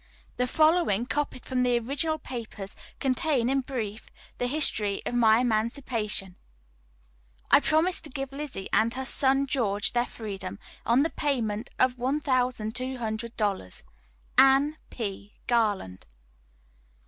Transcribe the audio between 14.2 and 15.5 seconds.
"ANNE P.